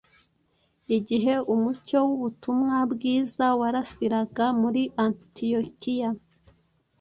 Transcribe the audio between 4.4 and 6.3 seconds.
muri Antiyokiya,